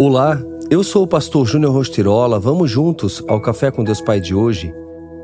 [0.00, 2.38] Olá, eu sou o pastor Júnior Rostirola.
[2.38, 4.72] Vamos juntos ao Café com Deus Pai de hoje.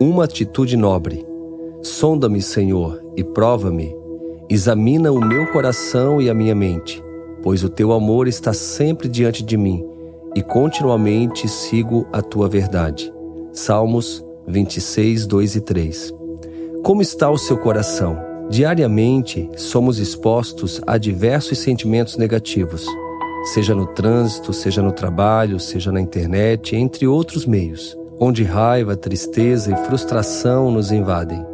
[0.00, 1.24] Uma atitude nobre.
[1.80, 3.94] Sonda-me, Senhor, e prova-me.
[4.50, 7.00] Examina o meu coração e a minha mente,
[7.40, 9.86] pois o teu amor está sempre diante de mim
[10.34, 13.14] e continuamente sigo a tua verdade.
[13.52, 16.14] Salmos 26, 2 e 3.
[16.82, 18.18] Como está o seu coração?
[18.50, 22.84] Diariamente somos expostos a diversos sentimentos negativos
[23.44, 29.72] seja no trânsito, seja no trabalho, seja na internet, entre outros meios, onde raiva, tristeza
[29.72, 31.44] e frustração nos invadem.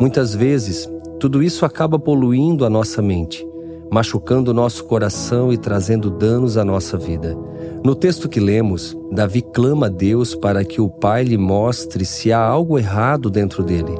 [0.00, 0.90] Muitas vezes,
[1.20, 3.46] tudo isso acaba poluindo a nossa mente,
[3.90, 7.38] machucando o nosso coração e trazendo danos à nossa vida.
[7.84, 12.32] No texto que lemos, Davi clama a Deus para que o Pai lhe mostre se
[12.32, 13.94] há algo errado dentro dele,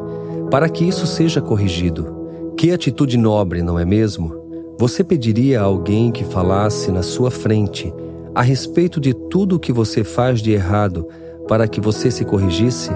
[0.50, 2.20] para que isso seja corrigido.
[2.56, 4.41] Que atitude nobre, não é mesmo?
[4.78, 7.92] Você pediria a alguém que falasse na sua frente
[8.34, 11.06] a respeito de tudo o que você faz de errado
[11.46, 12.90] para que você se corrigisse?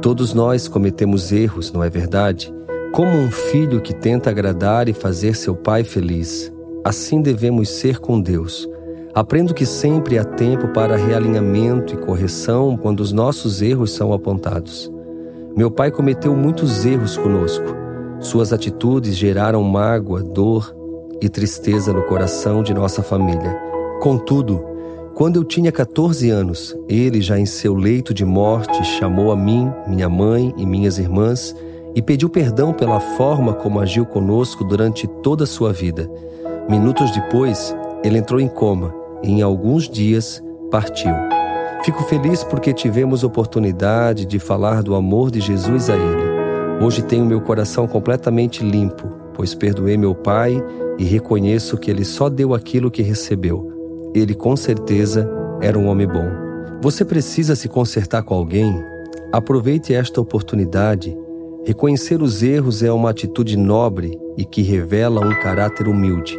[0.00, 2.54] Todos nós cometemos erros, não é verdade?
[2.92, 6.52] Como um filho que tenta agradar e fazer seu pai feliz,
[6.84, 8.68] assim devemos ser com Deus.
[9.12, 14.90] Aprendo que sempre há tempo para realinhamento e correção quando os nossos erros são apontados.
[15.56, 17.64] Meu pai cometeu muitos erros conosco.
[18.20, 20.74] Suas atitudes geraram mágoa, dor,
[21.20, 23.58] e tristeza no coração de nossa família.
[24.00, 24.64] Contudo,
[25.14, 29.72] quando eu tinha 14 anos, ele, já em seu leito de morte, chamou a mim,
[29.86, 31.54] minha mãe e minhas irmãs
[31.94, 36.10] e pediu perdão pela forma como agiu conosco durante toda a sua vida.
[36.68, 38.92] Minutos depois, ele entrou em coma
[39.22, 41.14] e, em alguns dias, partiu.
[41.84, 46.84] Fico feliz porque tivemos oportunidade de falar do amor de Jesus a ele.
[46.84, 50.62] Hoje tenho meu coração completamente limpo, pois perdoei meu pai
[50.98, 53.70] e reconheço que ele só deu aquilo que recebeu.
[54.14, 55.28] Ele com certeza
[55.60, 56.30] era um homem bom.
[56.80, 58.80] Você precisa se consertar com alguém?
[59.32, 61.16] Aproveite esta oportunidade.
[61.64, 66.38] Reconhecer os erros é uma atitude nobre e que revela um caráter humilde.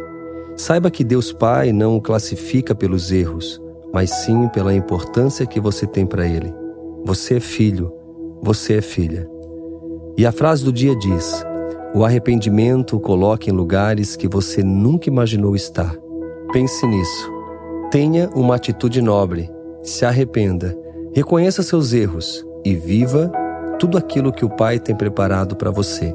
[0.56, 3.60] Saiba que Deus Pai não o classifica pelos erros,
[3.92, 6.54] mas sim pela importância que você tem para Ele.
[7.04, 7.92] Você é filho,
[8.42, 9.28] você é filha.
[10.16, 11.44] E a frase do dia diz:
[11.96, 15.96] o arrependimento o coloca em lugares que você nunca imaginou estar.
[16.52, 17.32] Pense nisso.
[17.90, 19.50] Tenha uma atitude nobre.
[19.82, 20.76] Se arrependa.
[21.14, 23.32] Reconheça seus erros e viva
[23.78, 26.14] tudo aquilo que o Pai tem preparado para você.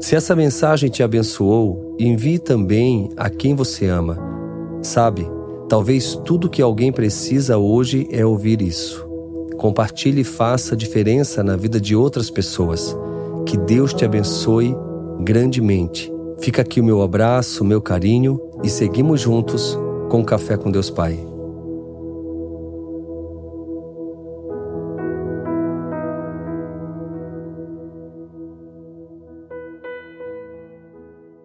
[0.00, 4.18] Se essa mensagem te abençoou, envie também a quem você ama.
[4.82, 5.26] Sabe,
[5.66, 9.08] talvez tudo que alguém precisa hoje é ouvir isso.
[9.56, 12.94] Compartilhe e faça diferença na vida de outras pessoas.
[13.46, 14.76] Que Deus te abençoe
[15.20, 16.12] grandemente.
[16.40, 19.78] Fica aqui o meu abraço, o meu carinho e seguimos juntos
[20.08, 21.35] com Café com Deus Pai.